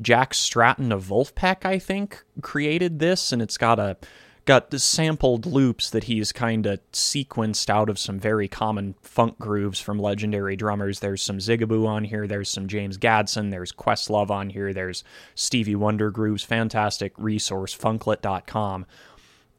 Jack 0.00 0.34
Stratton 0.34 0.90
of 0.92 1.04
Vulfpeck, 1.04 1.64
I 1.64 1.78
think, 1.78 2.22
created 2.40 2.98
this, 2.98 3.32
and 3.32 3.42
it's 3.42 3.58
got 3.58 3.78
a 3.78 3.96
got 4.44 4.70
the 4.70 4.78
sampled 4.78 5.46
loops 5.46 5.90
that 5.90 6.04
he's 6.04 6.32
kind 6.32 6.66
of 6.66 6.80
sequenced 6.92 7.70
out 7.70 7.88
of 7.88 7.98
some 7.98 8.18
very 8.18 8.48
common 8.48 8.94
funk 9.00 9.38
grooves 9.38 9.78
from 9.78 10.00
legendary 10.00 10.56
drummers. 10.56 10.98
There's 10.98 11.22
some 11.22 11.38
Zigaboo 11.38 11.86
on 11.86 12.04
here, 12.04 12.26
there's 12.26 12.50
some 12.50 12.66
James 12.66 12.98
Gadson, 12.98 13.50
there's 13.50 13.72
Questlove 13.72 14.30
on 14.30 14.50
here, 14.50 14.72
there's 14.72 15.04
Stevie 15.36 15.76
Wonder 15.76 16.10
grooves. 16.10 16.42
Fantastic 16.42 17.12
resource, 17.16 17.76
funklet.com. 17.76 18.86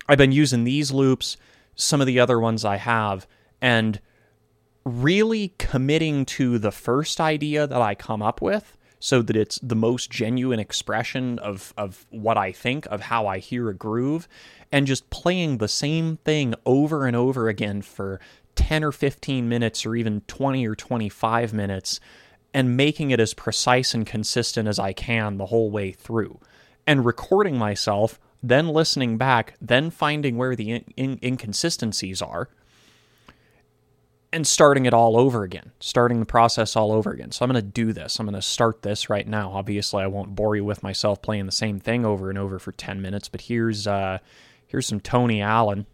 I've 0.10 0.18
been 0.18 0.34
using 0.34 0.66
these 0.66 0.92
loops, 0.92 1.38
some 1.76 2.02
of 2.02 2.08
the 2.08 2.20
other 2.20 2.40
ones 2.40 2.66
I 2.66 2.76
have, 2.76 3.26
and 3.62 4.02
really 4.84 5.54
committing 5.58 6.26
to 6.26 6.60
the 6.60 6.72
first 6.72 7.22
idea 7.22 7.66
that 7.66 7.82
I 7.82 7.96
come 7.96 8.22
up 8.22 8.42
with 8.42 8.78
so 9.04 9.22
that 9.22 9.36
it's 9.36 9.60
the 9.60 9.76
most 9.76 10.10
genuine 10.10 10.62
expression 10.62 11.38
of, 11.40 11.74
of 11.76 12.06
what 12.10 12.38
I 12.38 12.54
think, 12.54 12.86
of 12.86 13.02
how 13.02 13.28
I 13.28 13.40
hear 13.40 13.68
a 13.68 13.74
groove, 13.74 14.30
and 14.72 14.88
just 14.88 15.10
playing 15.10 15.58
the 15.58 15.68
same 15.68 16.20
thing 16.24 16.56
over 16.66 17.06
and 17.06 17.14
over 17.14 17.50
again 17.50 17.82
for 17.82 18.22
10 18.56 18.82
or 18.82 18.94
15 18.94 19.50
minutes 19.50 19.86
or 19.86 19.98
even 19.98 20.22
20 20.28 20.66
or 20.66 20.74
25 20.74 21.52
minutes 21.52 22.00
and 22.54 22.78
making 22.78 23.12
it 23.12 23.20
as 23.20 23.34
precise 23.34 23.94
and 23.94 24.08
consistent 24.08 24.70
as 24.70 24.80
I 24.80 24.94
can 24.94 25.36
the 25.36 25.48
whole 25.48 25.70
way 25.70 25.92
through. 25.92 26.40
And 26.88 27.06
recording 27.06 27.58
myself, 27.58 28.22
then 28.42 28.70
listening 28.70 29.18
back, 29.18 29.56
then 29.60 29.90
finding 29.90 30.38
where 30.38 30.56
the 30.56 30.72
in- 30.72 30.94
in- 30.96 31.20
inconsistencies 31.22 32.22
are 32.22 32.48
and 34.34 34.48
starting 34.48 34.88
it 34.88 34.94
all 34.96 35.16
over 35.16 35.44
again, 35.44 35.72
starting 35.80 36.20
the 36.20 36.26
process 36.26 36.76
all 36.76 36.92
over 36.92 37.12
again. 37.12 37.32
So 37.32 37.46
I'm 37.46 37.52
going 37.52 37.64
to 37.64 37.72
do 37.72 37.94
this. 37.94 38.20
I'm 38.20 38.26
going 38.26 38.34
to 38.34 38.42
start 38.42 38.82
this 38.82 39.08
right 39.08 39.28
now. 39.28 39.52
Obviously, 39.52 40.04
I 40.04 40.08
won't 40.08 40.36
bore 40.36 40.56
you 40.56 40.66
with 40.66 40.82
myself 40.82 41.22
playing 41.22 41.46
the 41.46 41.52
same 41.52 41.80
thing 41.80 42.04
over 42.04 42.30
and 42.30 42.40
over 42.40 42.58
for 42.58 42.72
10 42.72 43.02
minutes, 43.02 43.30
but 43.30 43.42
here's 43.42 43.86
uh 43.86 44.18
here's 44.68 44.88
some 44.88 45.00
Tony 45.00 45.42
Allen. 45.42 45.86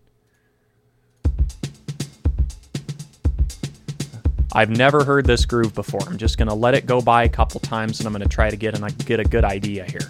I've 4.54 4.72
never 4.72 5.04
heard 5.04 5.26
this 5.26 5.46
groove 5.46 5.76
before. 5.76 6.02
I'm 6.08 6.18
just 6.18 6.38
going 6.38 6.48
to 6.48 6.56
let 6.56 6.74
it 6.74 6.88
go 6.88 7.02
by 7.02 7.24
a 7.24 7.30
couple 7.30 7.60
times 7.60 8.00
and 8.00 8.08
I'm 8.08 8.14
going 8.14 8.28
to 8.28 8.36
try 8.36 8.50
to 8.50 8.58
get 8.58 8.74
and 8.74 9.06
get 9.06 9.20
a 9.20 9.24
good 9.24 9.44
idea 9.44 9.86
here. 9.86 10.10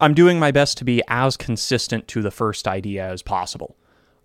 I'm 0.00 0.14
doing 0.14 0.38
my 0.38 0.50
best 0.50 0.78
to 0.78 0.84
be 0.84 1.02
as 1.08 1.36
consistent 1.36 2.08
to 2.08 2.22
the 2.22 2.30
first 2.30 2.66
idea 2.66 3.06
as 3.06 3.22
possible. 3.22 3.76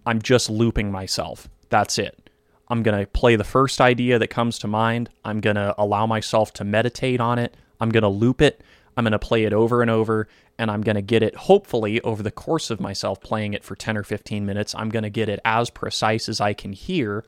I'm 0.06 0.22
just 0.22 0.50
looping 0.50 0.90
myself. 0.90 1.50
That's 1.70 1.98
it. 1.98 2.30
I'm 2.70 2.82
going 2.82 2.98
to 2.98 3.06
play 3.08 3.36
the 3.36 3.44
first 3.44 3.82
idea 3.82 4.18
that 4.18 4.30
comes 4.30 4.58
to 4.60 4.68
mind. 4.68 5.10
I'm 5.26 5.42
going 5.42 5.58
to 5.58 5.76
allow 5.78 6.06
myself 6.06 6.54
to 6.54 6.64
meditate 6.64 7.20
on 7.20 7.38
it. 7.40 7.58
I'm 7.82 7.90
going 7.90 8.04
to 8.04 8.10
loop 8.10 8.42
it. 8.42 8.62
I'm 8.96 9.04
going 9.04 9.12
to 9.12 9.20
play 9.20 9.44
it 9.44 9.52
over 9.52 9.82
and 9.82 9.92
over, 9.92 10.30
and 10.58 10.72
I'm 10.72 10.80
going 10.80 10.96
to 10.96 11.02
get 11.02 11.22
it, 11.22 11.36
hopefully, 11.36 12.00
over 12.02 12.24
the 12.24 12.32
course 12.32 12.70
of 12.70 12.80
myself 12.80 13.20
playing 13.20 13.54
it 13.54 13.66
for 13.66 13.76
10 13.76 13.98
or 13.98 14.04
15 14.04 14.46
minutes, 14.46 14.74
I'm 14.74 14.88
going 14.88 15.04
to 15.04 15.10
get 15.10 15.28
it 15.28 15.42
as 15.44 15.70
precise 15.70 16.30
as 16.30 16.40
I 16.40 16.54
can 16.54 16.72
hear. 16.72 17.26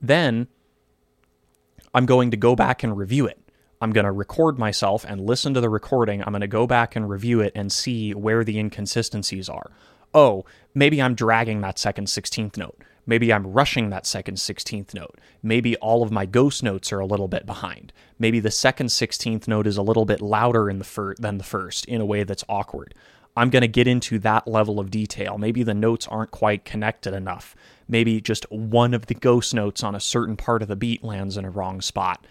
Then 0.00 0.48
I'm 1.92 2.06
going 2.06 2.30
to 2.30 2.38
go 2.38 2.56
back 2.56 2.82
and 2.82 2.96
review 2.96 3.26
it. 3.26 3.41
I'm 3.82 3.90
going 3.90 4.04
to 4.04 4.12
record 4.12 4.60
myself 4.60 5.04
and 5.08 5.26
listen 5.26 5.54
to 5.54 5.60
the 5.60 5.68
recording. 5.68 6.22
I'm 6.22 6.30
going 6.30 6.40
to 6.42 6.46
go 6.46 6.68
back 6.68 6.94
and 6.94 7.10
review 7.10 7.40
it 7.40 7.50
and 7.56 7.72
see 7.72 8.14
where 8.14 8.44
the 8.44 8.56
inconsistencies 8.56 9.48
are. 9.48 9.72
Oh, 10.14 10.44
maybe 10.72 11.02
I'm 11.02 11.16
dragging 11.16 11.62
that 11.62 11.80
second 11.80 12.06
16th 12.06 12.56
note. 12.56 12.80
Maybe 13.06 13.32
I'm 13.32 13.44
rushing 13.44 13.90
that 13.90 14.06
second 14.06 14.36
16th 14.36 14.94
note. 14.94 15.18
Maybe 15.42 15.74
all 15.78 16.04
of 16.04 16.12
my 16.12 16.26
ghost 16.26 16.62
notes 16.62 16.92
are 16.92 17.00
a 17.00 17.06
little 17.06 17.26
bit 17.26 17.44
behind. 17.44 17.92
Maybe 18.20 18.38
the 18.38 18.52
second 18.52 18.86
16th 18.86 19.48
note 19.48 19.66
is 19.66 19.76
a 19.76 19.82
little 19.82 20.04
bit 20.04 20.20
louder 20.20 20.70
in 20.70 20.78
the 20.78 20.84
fir- 20.84 21.16
than 21.18 21.38
the 21.38 21.44
first 21.44 21.84
in 21.86 22.00
a 22.00 22.06
way 22.06 22.22
that's 22.22 22.44
awkward. 22.48 22.94
I'm 23.36 23.50
going 23.50 23.62
to 23.62 23.68
get 23.68 23.88
into 23.88 24.20
that 24.20 24.46
level 24.46 24.78
of 24.78 24.92
detail. 24.92 25.38
Maybe 25.38 25.64
the 25.64 25.74
notes 25.74 26.06
aren't 26.06 26.30
quite 26.30 26.64
connected 26.64 27.14
enough. 27.14 27.56
Maybe 27.88 28.20
just 28.20 28.48
one 28.52 28.94
of 28.94 29.06
the 29.06 29.14
ghost 29.14 29.52
notes 29.52 29.82
on 29.82 29.96
a 29.96 30.00
certain 30.00 30.36
part 30.36 30.62
of 30.62 30.68
the 30.68 30.76
beat 30.76 31.02
lands 31.02 31.36
in 31.36 31.44
a 31.44 31.50
wrong 31.50 31.80
spot 31.80 32.24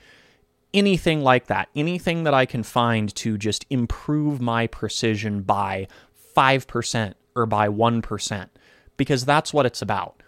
anything 0.74 1.22
like 1.22 1.48
that, 1.48 1.70
anything 1.76 2.24
that 2.24 2.34
I 2.34 2.46
can 2.46 2.64
find 2.64 3.14
to 3.16 3.38
just 3.38 3.66
improve 3.70 4.42
my 4.42 4.68
precision 4.68 5.42
by 5.42 5.88
5% 6.36 7.14
or 7.36 7.46
by 7.46 7.68
1%, 7.68 8.50
because 8.98 9.26
that's 9.26 9.54
what 9.54 9.66
it's 9.66 9.82
about. 9.82 10.22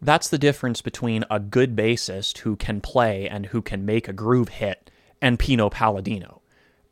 That's 0.00 0.28
the 0.28 0.38
difference 0.38 0.82
between 0.82 1.24
a 1.30 1.40
good 1.40 1.74
bassist 1.74 2.38
who 2.38 2.56
can 2.56 2.80
play 2.80 3.28
and 3.28 3.46
who 3.46 3.62
can 3.62 3.86
make 3.86 4.08
a 4.08 4.12
groove 4.12 4.48
hit 4.48 4.90
and 5.22 5.38
Pino 5.38 5.70
Palladino. 5.70 6.42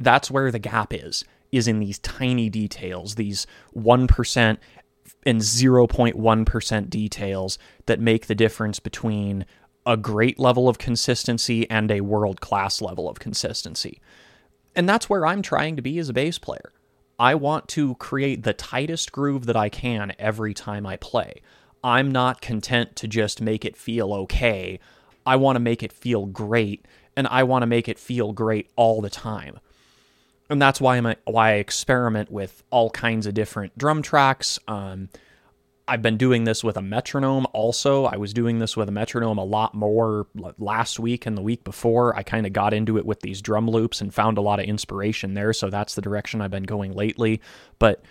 That's 0.01 0.31
where 0.31 0.51
the 0.51 0.59
gap 0.59 0.93
is, 0.93 1.25
is 1.53 1.69
in 1.69 1.79
these 1.79 1.99
tiny 1.99 2.49
details, 2.49 3.15
these 3.15 3.47
1% 3.77 4.59
and 5.27 5.41
0.1% 5.41 6.91
details 6.91 7.59
that 7.87 8.01
make 8.01 8.27
the 8.27 8.35
difference 8.35 8.81
between 8.81 9.47
a 9.87 9.97
great 9.97 10.39
level 10.39 10.69
of 10.69 10.79
consistency 10.79 11.69
and 11.71 11.91
a 11.91 12.01
world 12.01 12.41
class 12.41 12.81
level 12.81 13.09
of 13.09 13.19
consistency. 13.19 14.01
And 14.75 14.89
that's 14.89 15.09
where 15.09 15.27
I'm 15.27 15.43
trying 15.43 15.77
to 15.77 15.83
be 15.83 15.99
as 15.99 16.09
a 16.09 16.15
bass 16.15 16.39
player. 16.39 16.73
I 17.19 17.35
want 17.37 17.69
to 17.69 17.95
create 17.97 18.43
the 18.43 18.53
tightest 18.53 19.13
groove 19.13 19.47
that 19.47 19.57
I 19.57 19.69
can 19.69 20.13
every 20.19 20.53
time 20.53 20.85
I 20.85 20.97
play. 20.97 21.43
I'm 21.83 22.11
not 22.11 22.41
content 22.41 22.97
to 22.97 23.07
just 23.07 23.41
make 23.41 23.65
it 23.65 23.77
feel 23.77 24.13
okay. 24.15 24.81
I 25.27 25.37
want 25.37 25.57
to 25.57 25.61
make 25.61 25.83
it 25.83 25.93
feel 25.93 26.27
great, 26.27 26.87
and 27.17 27.27
I 27.29 27.45
want 27.45 27.63
to 27.63 27.67
make 27.67 27.89
it 27.89 27.99
feel 27.99 28.33
great 28.33 28.71
all 28.75 29.01
the 29.01 29.11
time. 29.11 29.61
And 30.51 30.61
that's 30.61 30.81
why 30.81 30.97
a, 30.97 31.17
why 31.25 31.51
I 31.51 31.55
experiment 31.55 32.31
with 32.31 32.63
all 32.71 32.91
kinds 32.91 33.27
of 33.27 33.35
different 33.35 33.77
drum 33.79 34.03
tracks. 34.03 34.59
Um, 34.67 35.09
I've 35.87 36.01
been 36.01 36.17
doing 36.17 36.45
this 36.45 36.65
with 36.65 36.79
a 36.79 36.83
metronome 36.83 37.47
also. 37.53 38.07
I 38.07 38.17
was 38.17 38.33
doing 38.33 38.59
this 38.59 38.75
with 38.75 38.89
a 38.89 38.93
metronome 38.93 39.37
a 39.37 39.45
lot 39.45 39.75
more 39.75 40.27
last 40.59 40.99
week 40.99 41.27
and 41.27 41.37
the 41.37 41.43
week 41.43 41.63
before. 41.63 42.17
I 42.17 42.23
kind 42.23 42.47
of 42.47 42.55
got 42.55 42.73
into 42.73 42.97
it 42.97 43.05
with 43.05 43.21
these 43.21 43.43
drum 43.43 43.69
loops 43.69 44.01
and 44.01 44.13
found 44.13 44.39
a 44.39 44.41
lot 44.41 44.61
of 44.61 44.65
inspiration 44.65 45.35
there. 45.35 45.53
So 45.53 45.69
that's 45.69 45.95
the 45.95 46.01
direction 46.01 46.41
I've 46.41 46.51
been 46.51 46.63
going 46.63 46.95
lately. 46.95 47.43
But 47.79 48.03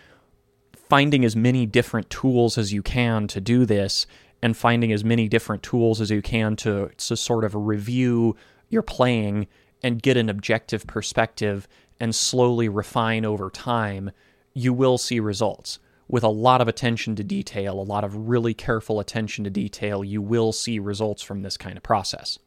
finding 0.88 1.26
as 1.26 1.36
many 1.36 1.66
different 1.66 2.12
tools 2.12 2.60
as 2.60 2.72
you 2.72 2.84
can 2.84 3.28
to 3.30 3.42
do 3.42 3.66
this 3.66 4.06
and 4.44 4.56
finding 4.56 4.92
as 4.92 5.04
many 5.04 5.28
different 5.28 5.64
tools 5.64 6.00
as 6.00 6.12
you 6.12 6.22
can 6.22 6.56
to, 6.58 6.90
to 6.90 7.18
sort 7.18 7.44
of 7.44 7.56
review 7.56 8.36
your 8.70 8.84
playing 8.84 9.48
and 9.82 10.02
get 10.02 10.16
an 10.16 10.30
objective 10.30 10.86
perspective 10.86 11.68
and 12.00 12.14
slowly 12.14 12.70
refine 12.70 13.26
over 13.26 13.50
time, 13.50 14.12
you 14.54 14.74
will 14.74 15.00
see 15.00 15.20
results 15.20 15.80
with 16.08 16.24
a 16.24 16.30
lot 16.30 16.62
of 16.62 16.68
attention 16.68 17.16
to 17.16 17.24
detail, 17.24 17.80
a 17.80 17.82
lot 17.82 18.04
of 18.04 18.30
really 18.30 18.54
careful 18.54 19.00
attention 19.00 19.44
to 19.44 19.50
detail, 19.50 20.04
you 20.04 20.22
will 20.22 20.52
see 20.52 20.80
results 20.80 21.22
from 21.22 21.42
this 21.42 21.58
kind 21.58 21.78
of 21.78 21.84
process. 21.84 22.38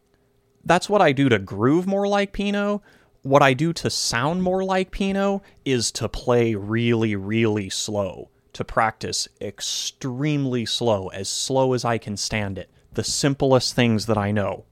That's 0.65 0.89
what 0.89 1.01
I 1.01 1.13
do 1.13 1.29
to 1.29 1.39
groove 1.39 1.87
more 1.87 2.07
like 2.09 2.33
Pino. 2.33 2.83
What 3.23 3.43
I 3.43 3.55
do 3.55 3.73
to 3.73 3.91
sound 3.91 4.43
more 4.43 4.63
like 4.65 4.91
Pino 4.91 5.43
is 5.65 5.91
to 5.93 6.09
play 6.09 6.55
really, 6.55 7.17
really 7.17 7.71
slow, 7.71 8.31
to 8.53 8.65
practice 8.65 9.27
extremely 9.41 10.65
slow, 10.67 11.09
as 11.09 11.29
slow 11.29 11.73
as 11.73 11.85
I 11.85 11.99
can 11.99 12.17
stand 12.17 12.59
it. 12.59 12.71
the 12.97 13.05
simplest 13.05 13.77
things 13.77 14.07
that 14.07 14.17
I 14.17 14.33
know. 14.33 14.65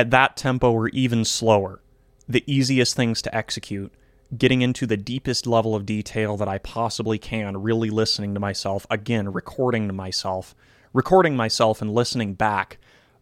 At 0.00 0.12
that 0.12 0.34
tempo 0.34 0.72
or 0.72 0.88
even 0.88 1.26
slower, 1.26 1.82
the 2.26 2.42
easiest 2.46 2.96
things 2.96 3.20
to 3.20 3.36
execute, 3.36 3.92
getting 4.34 4.62
into 4.62 4.86
the 4.86 4.96
deepest 4.96 5.46
level 5.46 5.74
of 5.74 5.84
detail 5.84 6.38
that 6.38 6.48
I 6.48 6.56
possibly 6.56 7.18
can, 7.18 7.60
really 7.60 7.90
listening 7.90 8.32
to 8.32 8.40
myself, 8.40 8.86
again, 8.88 9.30
recording 9.30 9.88
to 9.88 9.92
myself, 9.92 10.54
recording 10.94 11.36
myself 11.36 11.82
and 11.82 11.92
listening 11.92 12.32
back, 12.32 12.78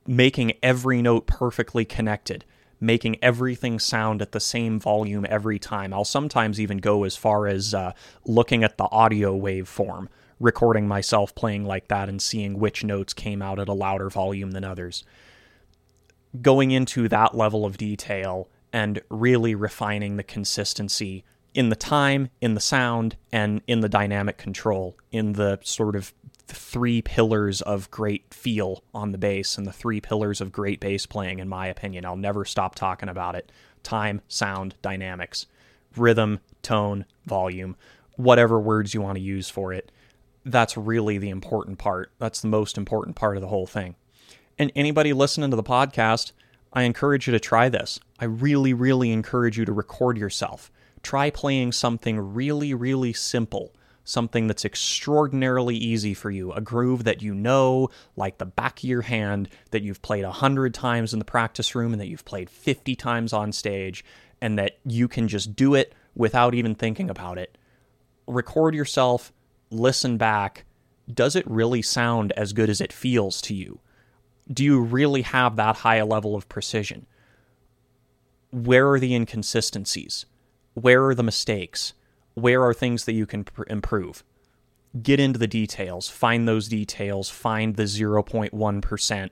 making 0.07 0.53
every 0.63 1.03
note 1.03 1.27
perfectly 1.27 1.85
connected, 1.85 2.45
making 2.81 3.17
everything 3.21 3.81
sound 3.81 4.23
at 4.23 4.31
the 4.31 4.39
same 4.39 4.79
volume 4.79 5.27
every 5.29 5.59
time. 5.59 5.93
I'll 5.93 6.05
sometimes 6.05 6.61
even 6.61 6.79
go 6.79 7.03
as 7.03 7.17
far 7.17 7.49
as 7.49 7.75
uh, 7.75 7.93
looking 8.25 8.63
at 8.63 8.79
the 8.79 8.89
audio 8.93 9.37
waveform, 9.37 10.07
recording 10.39 10.87
myself 10.87 11.35
playing 11.35 11.65
like 11.65 11.89
that 11.89 12.09
and 12.09 12.23
seeing 12.23 12.57
which 12.57 12.85
notes 12.85 13.15
came 13.15 13.43
out 13.43 13.59
at 13.59 13.69
a 13.69 13.73
louder 13.73 14.09
volume 14.09 14.53
than 14.53 14.63
others. 14.63 15.03
Going 16.43 16.71
into 16.71 17.09
that 17.09 17.35
level 17.35 17.65
of 17.65 17.79
detail 17.79 18.49
and 18.73 19.01
really 19.09 19.55
refining 19.55 20.17
the 20.17 20.23
consistency 20.23 21.25
in 21.55 21.71
the 21.71 21.77
time, 21.77 22.29
in 22.41 22.55
the 22.55 22.61
sound, 22.61 23.17
and 23.33 23.63
in 23.67 23.81
the 23.81 23.89
dynamic 23.89 24.37
control, 24.37 24.97
in 25.11 25.33
the 25.33 25.59
sort 25.63 25.97
of 25.97 26.13
three 26.47 27.03
pillars 27.03 27.61
of 27.63 27.91
great 27.91 28.33
feel 28.33 28.83
on 28.95 29.13
the 29.13 29.19
bass 29.19 29.59
and 29.59 29.67
the 29.67 29.73
three 29.73 30.01
pillars 30.01 30.41
of 30.41 30.53
great 30.53 30.81
bass 30.81 31.07
playing, 31.07 31.39
in 31.39 31.49
my 31.49 31.67
opinion. 31.67 32.05
I'll 32.05 32.17
never 32.17 32.45
stop 32.45 32.75
talking 32.75 33.09
about 33.09 33.35
it 33.35 33.51
time, 33.83 34.21
sound, 34.29 34.75
dynamics, 34.83 35.47
rhythm, 35.97 36.41
tone, 36.63 37.05
volume, 37.27 37.77
whatever 38.17 38.59
words 38.61 38.93
you 38.93 39.01
want 39.01 39.17
to 39.17 39.23
use 39.23 39.49
for 39.49 39.73
it. 39.73 39.91
That's 40.45 40.77
really 40.77 41.19
the 41.19 41.31
important 41.31 41.79
part. 41.79 42.11
That's 42.19 42.41
the 42.41 42.49
most 42.49 42.77
important 42.77 43.17
part 43.17 43.37
of 43.37 43.41
the 43.41 43.49
whole 43.49 43.67
thing. 43.67 43.95
And 44.59 44.73
anybody 44.75 45.13
listening 45.13 45.51
to 45.51 45.57
the 45.57 45.63
podcast, 45.63 46.33
I 46.73 46.83
encourage 46.83 47.27
you 47.27 47.33
to 47.33 47.41
try 47.41 47.69
this. 47.69 48.01
I 48.19 48.25
really, 48.25 48.75
really 48.75 49.13
encourage 49.13 49.57
you 49.57 49.65
to 49.65 49.73
record 49.73 50.19
yourself. 50.19 50.73
Try 51.03 51.31
playing 51.31 51.73
something 51.73 52.35
really, 52.35 52.75
really 52.75 53.13
simple, 53.13 53.73
something 54.03 54.49
that's 54.49 54.65
extraordinarily 54.65 55.77
easy 55.77 56.13
for 56.13 56.31
you, 56.31 56.53
a 56.53 56.61
groove 56.61 57.05
that 57.05 57.23
you 57.23 57.35
know 57.35 57.89
like 58.17 58.39
the 58.39 58.47
back 58.47 58.79
of 58.79 58.85
your 58.85 59.03
hand, 59.03 59.49
that 59.71 59.83
you've 59.83 60.03
played 60.03 60.25
a 60.25 60.33
hundred 60.33 60.75
times 60.75 61.13
in 61.13 61.21
the 61.21 61.25
practice 61.25 61.77
room 61.77 61.93
and 61.93 62.01
that 62.01 62.09
you've 62.09 62.25
played 62.25 62.51
50 62.51 62.97
times 62.97 63.33
on 63.33 63.53
stage, 63.53 64.05
and 64.41 64.59
that 64.59 64.79
you 64.85 65.07
can 65.07 65.29
just 65.29 65.55
do 65.55 65.75
it 65.75 65.95
without 66.17 66.55
even 66.55 66.75
thinking 66.75 67.11
about 67.11 67.39
it. 67.39 67.57
Record 68.27 68.75
yourself, 68.75 69.33
listen 69.71 70.17
back. 70.17 70.65
Does 71.13 71.37
it 71.37 71.49
really 71.49 71.81
sound 71.81 72.33
as 72.33 72.53
good 72.53 72.69
as 72.69 72.81
it 72.81 72.93
feels 72.93 73.41
to 73.43 73.55
you? 73.55 73.79
Do 74.53 74.65
you 74.65 74.81
really 74.81 75.23
have 75.23 75.57
that 75.57 75.77
high 75.77 75.97
a 75.97 76.07
level 76.07 76.35
of 76.35 76.49
precision? 76.49 77.07
Where 78.51 78.91
are 78.91 78.99
the 78.99 79.15
inconsistencies? 79.15 80.27
Where 80.75 81.05
are 81.07 81.15
the 81.15 81.23
mistakes? 81.23 81.93
Where 82.35 82.63
are 82.63 82.73
things 82.73 83.05
that 83.05 83.13
you 83.13 83.27
can 83.27 83.45
pr- 83.45 83.65
improve? 83.69 84.25
Get 85.03 85.21
into 85.21 85.39
the 85.39 85.47
details, 85.47 86.09
find 86.09 86.49
those 86.49 86.69
details, 86.69 87.29
find 87.29 87.77
the 87.77 87.83
0.1% 87.83 89.31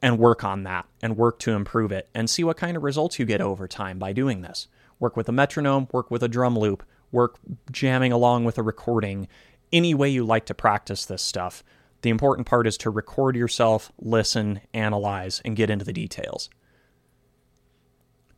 and 0.00 0.18
work 0.18 0.44
on 0.44 0.62
that 0.64 0.86
and 1.02 1.16
work 1.16 1.38
to 1.40 1.52
improve 1.52 1.90
it 1.90 2.08
and 2.14 2.28
see 2.28 2.44
what 2.44 2.56
kind 2.56 2.76
of 2.76 2.82
results 2.82 3.18
you 3.18 3.24
get 3.24 3.40
over 3.40 3.66
time 3.66 3.98
by 3.98 4.12
doing 4.12 4.42
this. 4.42 4.68
Work 5.00 5.16
with 5.16 5.28
a 5.28 5.32
metronome, 5.32 5.88
work 5.92 6.10
with 6.10 6.22
a 6.22 6.28
drum 6.28 6.58
loop, 6.58 6.84
work 7.10 7.38
jamming 7.70 8.12
along 8.12 8.44
with 8.44 8.58
a 8.58 8.62
recording, 8.62 9.26
any 9.72 9.94
way 9.94 10.08
you 10.08 10.24
like 10.24 10.44
to 10.46 10.54
practice 10.54 11.06
this 11.06 11.22
stuff 11.22 11.64
the 12.02 12.10
important 12.10 12.46
part 12.46 12.66
is 12.66 12.76
to 12.78 12.90
record 12.90 13.36
yourself, 13.36 13.92
listen, 13.98 14.60
analyze, 14.72 15.42
and 15.44 15.56
get 15.56 15.70
into 15.70 15.84
the 15.84 15.92
details. 15.92 16.48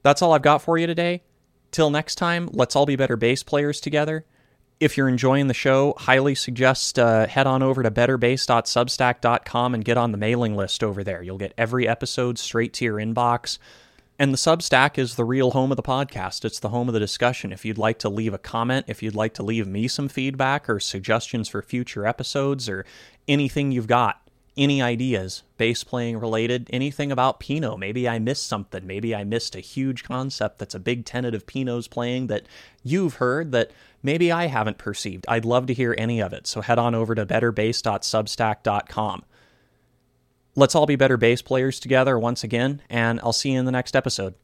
That's 0.02 0.22
all 0.22 0.32
I've 0.32 0.42
got 0.42 0.62
for 0.62 0.78
you 0.78 0.86
today. 0.86 1.22
Till 1.70 1.90
next 1.90 2.16
time, 2.16 2.48
let's 2.52 2.74
all 2.74 2.86
be 2.86 2.96
better 2.96 3.16
bass 3.16 3.42
players 3.42 3.80
together. 3.80 4.24
If 4.80 4.96
you're 4.96 5.08
enjoying 5.08 5.46
the 5.46 5.54
show, 5.54 5.94
highly 5.98 6.34
suggest 6.34 6.98
uh, 6.98 7.26
head 7.26 7.46
on 7.46 7.62
over 7.62 7.82
to 7.82 7.90
betterbass.substack.com 7.90 9.74
and 9.74 9.84
get 9.84 9.98
on 9.98 10.10
the 10.10 10.18
mailing 10.18 10.56
list 10.56 10.82
over 10.82 11.04
there. 11.04 11.22
You'll 11.22 11.36
get 11.36 11.52
every 11.58 11.86
episode 11.86 12.38
straight 12.38 12.72
to 12.74 12.86
your 12.86 12.96
inbox. 12.96 13.58
And 14.20 14.34
the 14.34 14.36
Substack 14.36 14.98
is 14.98 15.14
the 15.14 15.24
real 15.24 15.52
home 15.52 15.72
of 15.72 15.78
the 15.78 15.82
podcast. 15.82 16.44
It's 16.44 16.60
the 16.60 16.68
home 16.68 16.88
of 16.88 16.92
the 16.92 17.00
discussion. 17.00 17.52
If 17.52 17.64
you'd 17.64 17.78
like 17.78 17.98
to 18.00 18.10
leave 18.10 18.34
a 18.34 18.38
comment, 18.38 18.84
if 18.86 19.02
you'd 19.02 19.14
like 19.14 19.32
to 19.32 19.42
leave 19.42 19.66
me 19.66 19.88
some 19.88 20.10
feedback 20.10 20.68
or 20.68 20.78
suggestions 20.78 21.48
for 21.48 21.62
future 21.62 22.06
episodes 22.06 22.68
or 22.68 22.84
anything 23.26 23.72
you've 23.72 23.86
got, 23.86 24.20
any 24.58 24.82
ideas, 24.82 25.42
bass 25.56 25.84
playing 25.84 26.18
related, 26.18 26.68
anything 26.70 27.10
about 27.10 27.40
Pino. 27.40 27.78
Maybe 27.78 28.06
I 28.06 28.18
missed 28.18 28.46
something. 28.46 28.86
Maybe 28.86 29.14
I 29.14 29.24
missed 29.24 29.56
a 29.56 29.60
huge 29.60 30.04
concept 30.04 30.58
that's 30.58 30.74
a 30.74 30.78
big 30.78 31.06
tenet 31.06 31.34
of 31.34 31.46
Pino's 31.46 31.88
playing 31.88 32.26
that 32.26 32.44
you've 32.82 33.14
heard 33.14 33.52
that 33.52 33.70
maybe 34.02 34.30
I 34.30 34.48
haven't 34.48 34.76
perceived. 34.76 35.24
I'd 35.28 35.46
love 35.46 35.64
to 35.64 35.72
hear 35.72 35.94
any 35.96 36.20
of 36.20 36.34
it. 36.34 36.46
So 36.46 36.60
head 36.60 36.78
on 36.78 36.94
over 36.94 37.14
to 37.14 37.24
betterbass.substack.com. 37.24 39.22
Let's 40.56 40.74
all 40.74 40.86
be 40.86 40.96
better 40.96 41.16
bass 41.16 41.42
players 41.42 41.78
together 41.78 42.18
once 42.18 42.42
again, 42.44 42.82
and 42.90 43.20
I'll 43.20 43.32
see 43.32 43.52
you 43.52 43.58
in 43.58 43.64
the 43.64 43.72
next 43.72 43.94
episode. 43.94 44.34